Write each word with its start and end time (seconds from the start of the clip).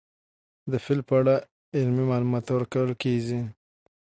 د 0.71 0.73
فیل 0.83 0.99
په 1.09 1.13
اړه 1.19 1.35
علمي 1.75 2.03
معلومات 2.11 2.45
ورکول 2.49 2.91
کېږي. 3.03 3.39